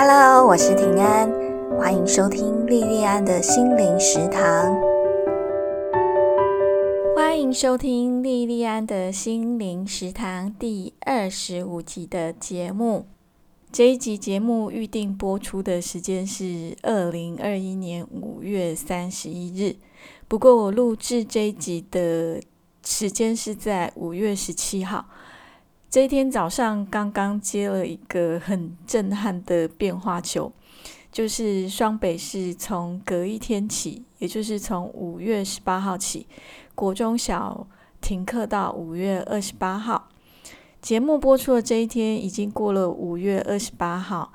[0.00, 1.28] Hello，我是平安，
[1.76, 4.80] 欢迎收听莉莉安的心灵食堂。
[7.16, 13.06] 欢迎收听莉莉安的心灵食堂第二十五集的节目。
[13.72, 19.74] 这一集节目预定播出的时间是二零二一年五月三十一日，
[20.28, 22.40] 不过我录制这一集的
[22.84, 25.06] 时间是在五月十七号。
[25.90, 30.52] 这一天早上刚刚接了一个很震撼的变化球，
[31.10, 36.26] 就是双北市从隔一天起，也就是从五月十八号起，
[36.74, 37.66] 国中小
[38.02, 40.10] 停课到五月二十八号。
[40.82, 44.32] 节目播出的这一天已经过了五月二十八号，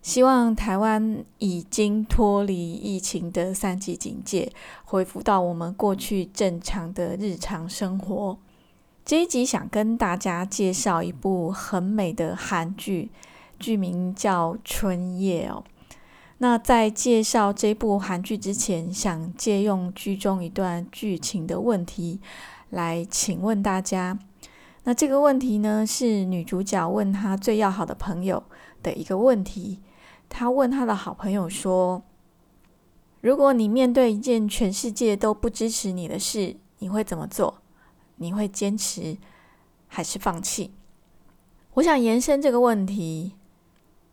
[0.00, 4.52] 希望台湾已经脱离疫情的三级警戒，
[4.84, 8.38] 恢复到我们过去正常的日常生活。
[9.04, 13.10] 这一集想跟大家介绍一部很美的韩剧，
[13.58, 15.62] 剧名叫《春夜》哦。
[16.38, 22.18] 那在介绍这部韩剧之前，想借用剧中一段剧情的问题
[22.70, 24.18] 来请问大家。
[24.84, 28.42] 那这个问题呢，是女主角问她最要好的朋友
[28.82, 29.82] 的一个问题。
[30.30, 32.02] 她问她的好朋友说
[33.20, 37.60] ：“如果你面对一件全世界都不支持你的事，你会怎么做？
[38.24, 39.18] 你会坚持
[39.86, 40.72] 还是放弃？”
[41.74, 43.32] 我想延伸这个问题：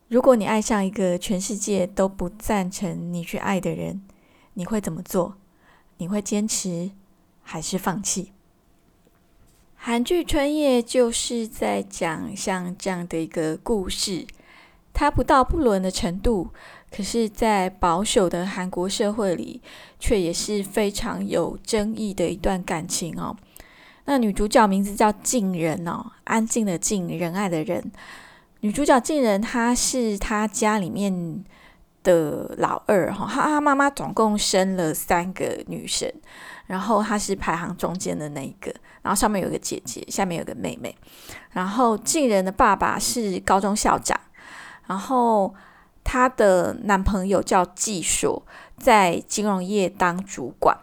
[0.09, 4.01] 如果你爱上一个全世界都不赞成你去爱的人，
[4.55, 5.37] 你会怎么做？
[5.97, 6.91] 你会坚持
[7.41, 8.33] 还是放弃？
[9.75, 14.27] 韩剧《春夜》就是在讲像这样的一个故事，
[14.93, 16.49] 它不到不伦的程度，
[16.91, 19.61] 可是，在保守的韩国社会里，
[19.99, 23.37] 却也是非常有争议的一段感情哦。
[24.05, 27.91] 那女主角名字叫静人哦，安静的静，仁爱的仁。
[28.61, 31.43] 女主角静人，她是她家里面
[32.03, 36.11] 的老二哈，她她妈妈总共生了三个女生。
[36.67, 40.95] 然后她是排行中间的那一个，然后上面有个姐姐，下面有个妹妹。
[41.51, 44.19] 然后静人的爸爸是高中校长，
[44.87, 45.53] 然后
[46.03, 48.45] 她的男朋友叫纪硕，
[48.77, 50.77] 在金融业当主管。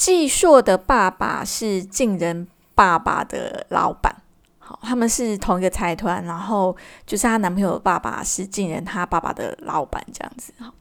[0.00, 4.10] 季硕的爸爸是静人爸爸的老板，
[4.58, 6.24] 好，他们是同一个财团。
[6.24, 6.74] 然后
[7.04, 10.72] 就是她男朋友的爸爸是静人他爸爸的老板，这样子哈。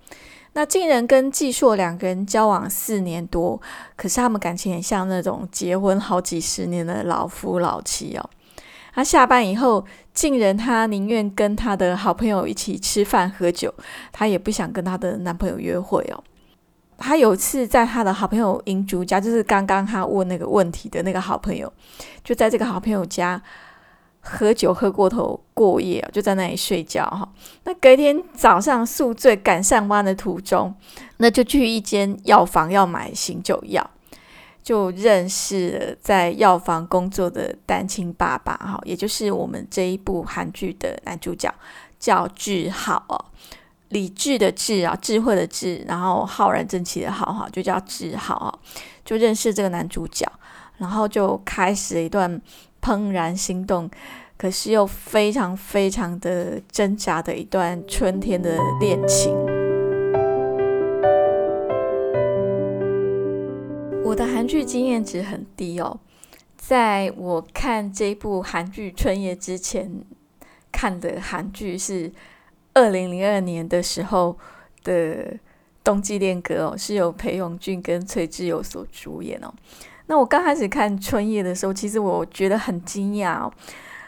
[0.54, 3.62] 那静人跟季硕两个人交往四年多，
[3.98, 8.30] 可是他们感情很像那种结婚好几十年的老夫老妻哦。
[8.94, 13.74] 他下班以后，静人她宁愿跟她的好朋友一起吃饭喝酒，
[14.14, 16.24] 她也不想跟她的男朋友约会哦。
[17.00, 21.72] 他有一次在他的好朋友银竹家，就是刚刚他问那个问题的那个好朋友，
[22.24, 23.42] 就在这个好朋友家。
[24.22, 27.28] 喝酒喝过头过夜就在那里睡觉哈。
[27.64, 30.76] 那隔天早上宿醉赶上班的途中，
[31.18, 33.90] 那就去一间药房要买醒酒药，
[34.62, 41.52] 就认识了在药房工作的单亲爸爸哈，也就是我们这一部韩剧的男主角，
[41.98, 43.26] 叫智浩哦，
[43.90, 48.60] 理智的智啊，智慧的智，然后浩然正气的浩哈，就叫智浩啊，
[49.06, 50.26] 就认识这个男主角，
[50.78, 52.42] 然后就开始了一段。
[52.82, 53.92] 怦然心动，
[54.38, 59.36] 可是又非常非常的挣扎的一段春天的恋情。
[64.06, 66.00] 我的韩剧经验值很低哦，
[66.56, 69.92] 在我看这部韩剧《春夜》之前
[70.72, 72.10] 看的韩剧是
[72.80, 74.38] 二零零二年的时候
[74.84, 74.94] 的
[75.84, 79.54] 《冬季恋歌》哦，是由裴勇俊跟崔智友所主演哦。
[80.08, 83.52] 那我刚开始看《春夜》的时候，其实我觉得很惊讶哦。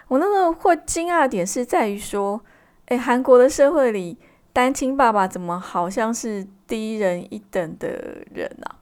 [0.07, 2.41] 我那个会惊讶的点是在于说，
[2.85, 4.17] 诶，韩国的社会里，
[4.53, 7.87] 单亲爸爸怎么好像是低人一等的
[8.33, 8.79] 人啊？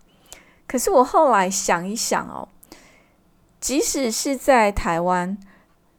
[0.67, 2.47] 可是我后来想一想哦，
[3.59, 5.37] 即使是在台湾，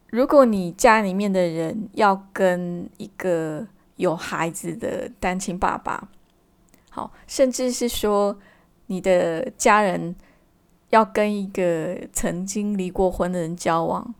[0.09, 3.67] 如果你家里面的人要跟一个
[4.01, 6.09] 有孩子的单亲爸爸，
[6.89, 8.37] 好，甚至是说
[8.87, 10.15] 你的家人。
[10.91, 14.13] 要跟一个曾经离过婚的人交往，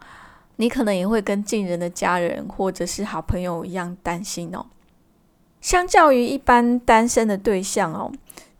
[0.56, 4.66] 你可能也会跟近人的家人或者是好朋友一样担心哦。
[5.60, 8.10] 相较于一般单身的对象哦，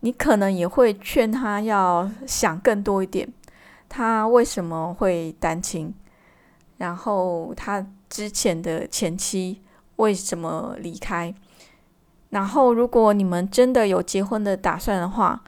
[0.00, 3.26] 你可能也会劝他要想更多一点。
[3.88, 5.94] 他为什么会单亲？
[6.76, 9.62] 然后他之前的前妻
[9.96, 11.34] 为什么离开？
[12.30, 15.42] 然后如果你们真的有结婚的打算的话。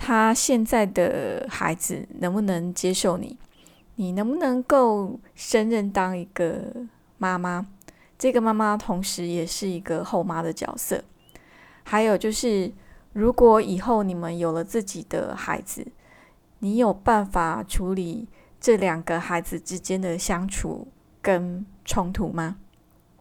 [0.00, 3.36] 他现在的孩子能不能接受你？
[3.96, 6.72] 你能不能够胜任当一个
[7.18, 7.66] 妈妈？
[8.16, 11.02] 这个妈妈同时也是一个后妈的角色。
[11.82, 12.72] 还有就是，
[13.12, 15.84] 如果以后你们有了自己的孩子，
[16.60, 18.28] 你有办法处理
[18.60, 20.86] 这两个孩子之间的相处
[21.20, 22.58] 跟冲突吗？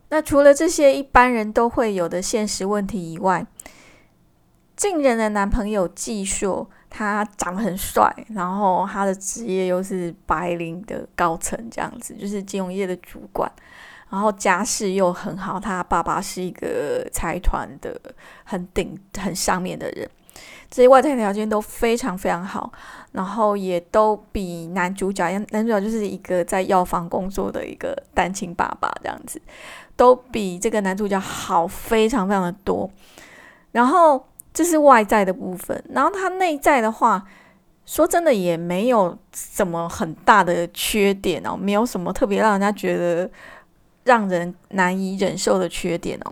[0.10, 3.46] 那除了这些一般人都会有的现实问题以外，
[4.76, 13.52] 静人的男朋友季硕，他长得很帅，然后他的职业又是白领的高层，这样子就是金融业的主管。
[14.10, 18.00] 然后家世又很好，他爸爸是一个财团的
[18.46, 20.10] 很顶很上面的人，
[20.70, 22.72] 这些外在条件都非常非常好，
[23.12, 29.42] 然后也都比男主角，男主角就是一个在药房工作的一个单亲爸爸这样子，
[29.96, 32.90] 都比这个男主角好非常非常的多。
[33.72, 37.26] 然后这是外在的部分，然后他内在的话，
[37.86, 43.30] 说真的也没有什么很大的缺点哦，没有什么特别让人家觉得。
[44.04, 46.32] 让人难以忍受的缺点哦，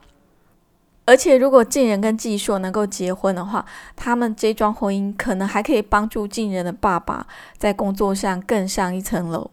[1.06, 3.66] 而且如果晋人跟季硕能够结婚的话，
[3.96, 9.52] 他们这桩婚姻可能还可以帮助晋人的爸爸在工作上更上一层楼。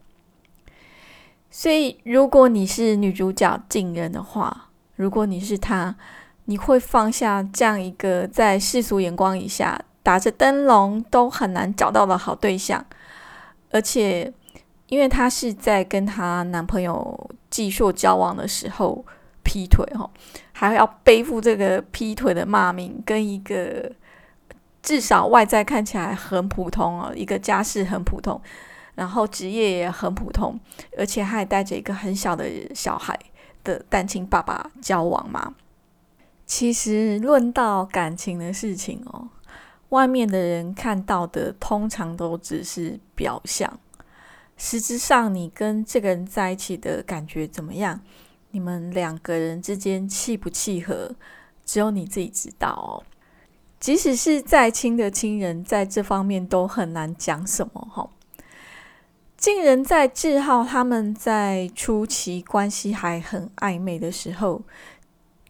[1.51, 5.95] 所以，如果你是女主角晋人的话，如果你是她，
[6.47, 12.85] 你会放下这样一个在世俗眼光以下打着灯笼都很难找到的好对象，
[13.71, 14.33] 而且。
[14.89, 19.03] 因为她是在跟她男朋友季硕交往的时候
[19.43, 20.11] 劈腿哈，
[20.69, 23.91] 还要背负这个劈腿的骂名，跟一个
[24.81, 28.41] 至少外在看起来很普通哦，一个家世很普通，
[28.95, 30.59] 然后职业也很普通，
[30.97, 33.19] 而且还带着一个很小的小孩
[33.65, 35.55] 的单亲爸爸交往嘛。
[36.47, 39.29] 其实论到感情的事情哦，
[39.89, 43.81] 外面的人看到的通常都只是表象。
[44.57, 48.01] 实质上，你跟这个人在一起的感觉怎么样？
[48.53, 51.15] 你们两个人之间契不契合，
[51.65, 53.03] 只有你自己知道哦。
[53.81, 58.09] 即使是再亲的亲人，在这方面都很难讲什么哈。
[59.37, 64.63] 晋人在志浩他们在初期关系还很暧昧的时候，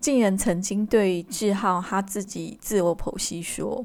[0.00, 3.84] 晋人曾经对志浩他自己自我剖析说：“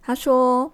[0.00, 0.72] 他说。”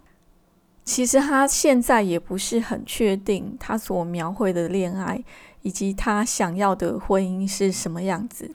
[0.87, 5.21] 其实他现在也不是很确定，他所描绘的恋爱
[5.67, 8.55] 以及他想要的婚姻是什么样子。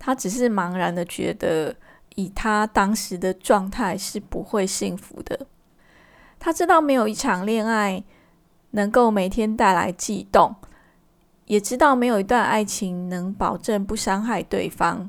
[0.00, 1.76] 他只是茫然的觉得，
[2.16, 5.46] 以他当时的状态是不会幸福的。
[6.40, 8.02] 他知道没有一场恋爱
[8.72, 10.56] 能够每天带来悸动，
[11.46, 15.08] 也知道没有一段爱情能保证不伤害对方。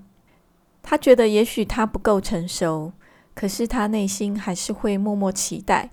[0.83, 2.93] 他觉得也许他不够成熟，
[3.33, 5.89] 可是他内心还是会默默期待。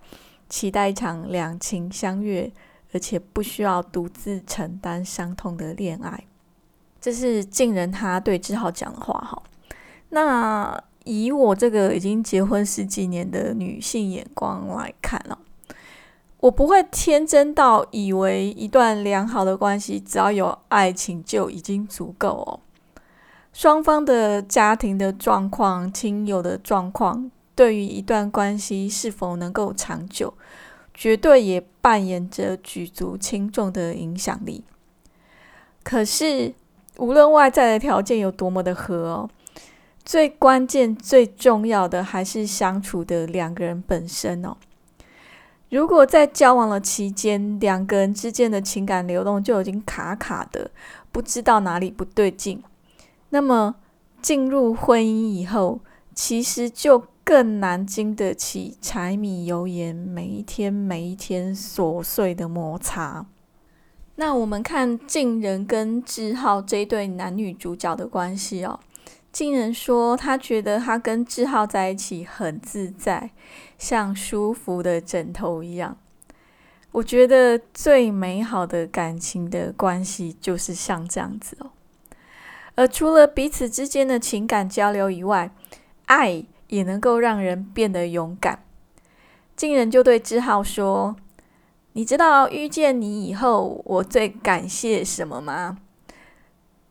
[0.51, 2.53] 期待一场两情相悦，
[2.93, 6.25] 而且不需要独自承担伤痛的恋爱。
[7.01, 9.43] 这是静人他对志浩讲的话哈。
[10.11, 15.39] 那以我这个已经结婚十几年的女性眼光来看哦，
[16.39, 22.61] 我不会天真到以为一段良好的关系只要有爱情就已经足够哦。
[23.53, 27.31] 双方的家庭的状况、亲友的状况。
[27.57, 30.33] 对于一段关系是否能够长久，
[30.93, 34.65] 绝对也扮演着举足轻重的影响力。
[35.83, 36.55] 可是，
[36.99, 39.31] 无论外在的条件有多么的合哦，
[40.05, 44.57] 最关键、最重要的还是相处的两个人本身哦。
[45.71, 50.71] 如果在交往的期间，两个人之间的情感流动就已经卡卡的，
[51.11, 52.63] 不知道哪里不对劲，
[53.31, 53.77] 那么
[54.21, 55.81] 进入婚姻以后，
[56.15, 57.05] 其实就。
[57.31, 63.25] 更难经得起柴米油盐每一天每一天琐碎的摩擦。
[64.17, 68.81] 那我们看静人跟志浩这对男女主角的关系哦。
[69.31, 73.31] 静人说，他觉得他跟志浩在一起很自在，
[73.79, 75.97] 像舒服的枕头一样。
[76.91, 81.71] 我觉得最美好的感情的关系就是像这样子哦。
[82.75, 85.53] 而除了彼此之间的情感交流以外，
[86.07, 86.45] 爱。
[86.71, 88.65] 也能够让人变得勇敢。
[89.55, 91.15] 晋人就对志浩说
[91.93, 95.79] ：“你知道遇见你以后，我最感谢什么吗？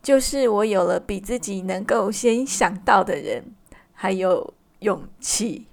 [0.03, 3.43] 就是我有了比自己能够先想到的人，
[3.93, 5.65] 还有勇气。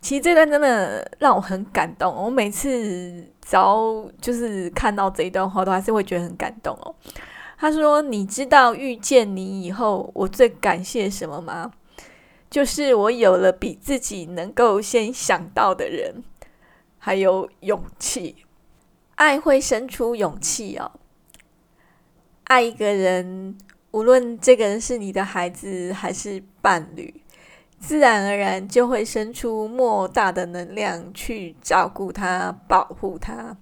[0.00, 2.14] 其实这段真的让我很感动。
[2.14, 6.94] 我每次只要就是看到这一段话，都还是会觉得很感动哦。
[7.56, 11.72] 他说：‘你知道遇见你以后，我最感谢什么吗？’”
[12.52, 16.22] 就是我有了比自己能够先想到的人，
[16.98, 18.44] 还有勇气。
[19.14, 20.92] 爱会生出勇气哦。
[22.44, 23.56] 爱一个人
[23.92, 27.22] 无论这个人是你的孩子还是伴侣，
[27.78, 33.56] 自然而然就会生出莫大的能量去照顾他、保护他。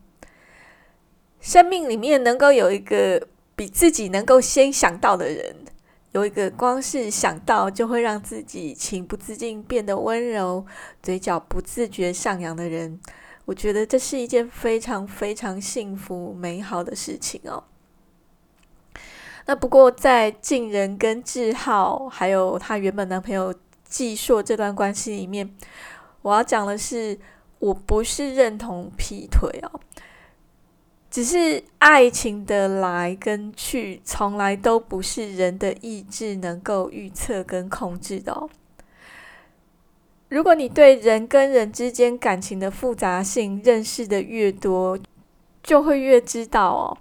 [1.40, 5.54] 生命里面能够有一个比自己能够先想到的人，
[6.12, 10.66] 有一个光是想到就会让自己情不自禁变得温柔、
[11.02, 13.00] 嘴角不自觉上扬的人，
[13.44, 17.62] 我觉得这是一件非常非常幸福美好的事情哦。
[19.46, 25.54] 那不过，在静人跟志浩还有他原本男朋友季硕这段关系里面，
[26.22, 27.18] 我要讲的是，
[27.58, 29.80] 我不是认同劈腿哦，
[31.10, 38.48] 只是爱情的来跟去，从来都不是人的意志能够预测跟控制的哦。
[40.28, 44.96] 如果你对人跟人之间感情的复杂性认识的越多，
[45.60, 46.96] 就会越知道哦。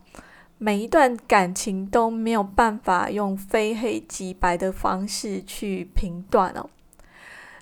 [0.58, 6.68] 每一段感情都没有办法用非黑即白的方式去评断哦。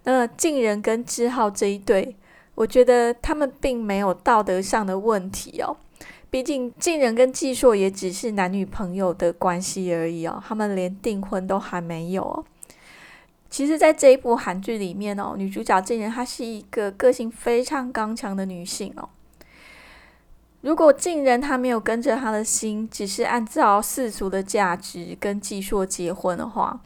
[0.05, 2.15] 那静人跟志浩这一对，
[2.55, 5.75] 我觉得他们并没有道德上的问题哦。
[6.29, 12.45] 毕竟静人跟季硕也只是男女朋友的关系而已哦，他们连订婚都还没有哦。
[13.49, 19.07] 其实，在这一部韩剧里面哦，女主角静人她是一个个性非常刚强的女性哦。
[20.59, 26.81] 如果静人她没有跟着他的心，只是按照世俗的价值跟技术结婚的话，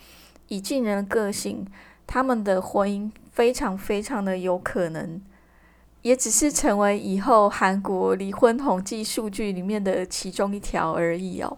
[0.49, 1.65] 以静人的个性，
[2.05, 5.19] 他们的婚姻非常非常的有可能，
[6.01, 11.57] 也只是成为以后韩国离婚统计数据里面的其中一条而已哦。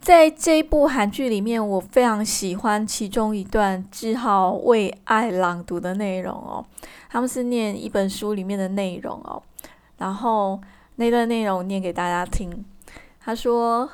[0.00, 6.64] 在这一部韩剧里面，我非常喜欢其中一段志浩为爱朗读的内容哦。
[7.08, 9.42] 他们是念一本书里面的内容哦，
[9.98, 10.60] 然后。
[10.98, 12.64] 那段内容念给大家听。
[13.20, 13.86] 他说：“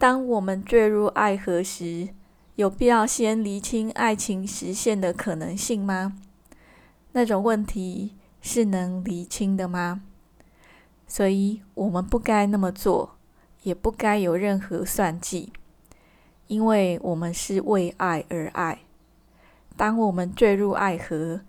[0.00, 2.08] 当我们坠入爱河时，
[2.54, 6.14] 有必要先厘清爱情实现的可能性吗？
[7.12, 10.02] 那种问题是能厘清的吗？
[11.06, 13.16] 所以，我们不该那么做，
[13.62, 15.52] 也不该有任何算计，
[16.46, 18.80] 因为我们是为爱而爱。
[19.76, 21.40] 当我们坠入爱河，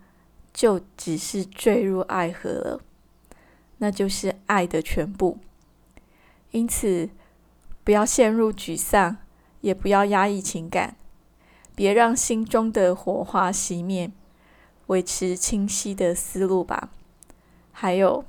[0.52, 2.80] 就只是坠入爱河了。”
[3.78, 5.38] 那就是爱的全部，
[6.52, 7.10] 因此
[7.82, 9.16] 不要陷入沮丧，
[9.60, 10.96] 也不要压抑情感，
[11.74, 14.12] 别让心中的火花熄灭，
[14.92, 16.90] 维持清晰的思路吧。
[17.72, 18.24] 还有，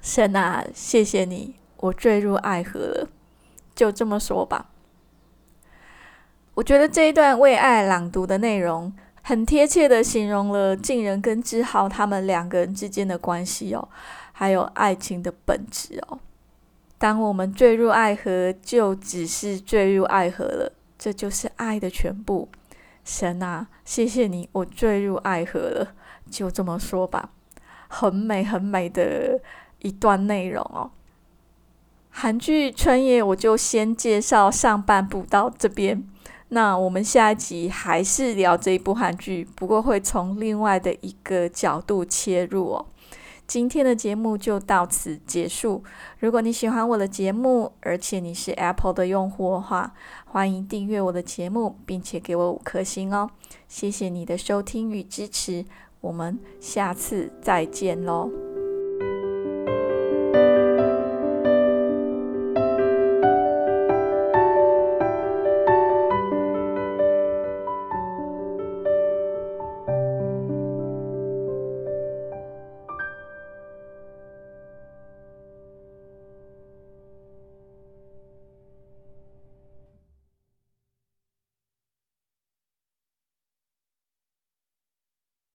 [0.00, 3.08] 神啊，谢谢你，我坠入爱河了，
[3.74, 4.70] 就这么说吧。
[6.54, 8.90] 我觉得这一段为爱朗读的内容，
[9.22, 13.88] 很贴切的形容了静人跟志浩他们两个人之间的关系哦。
[14.32, 16.18] 还有爱情的本质哦。
[16.96, 22.48] 当我们坠入爱河，就只是坠入爱河了，这就是爱的全部。
[23.06, 25.94] 神啊，谢谢你，我坠入爱河了，
[26.28, 27.30] 就这么说吧。
[27.86, 29.40] 很美很美的
[29.78, 30.90] 一段内容哦。
[32.10, 36.02] 韩剧《春夜》，我就先介绍上半部到这边。
[36.48, 42.86] 那我们下一集还是聊这一部韩剧，不过会从另外的一个角度切入哦。
[43.46, 45.84] 今天的节目就到此结束。
[46.18, 53.30] 如果你喜欢我的节目，而且你是 Apple 的用户的话，欢迎订阅我的节目，并且给我五颗星哦。
[53.68, 55.64] 谢谢你的收听与支持，
[56.00, 58.55] 我们下次再见喽。